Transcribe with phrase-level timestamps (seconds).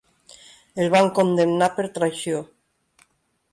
[0.85, 2.43] El van condemnar per traïció.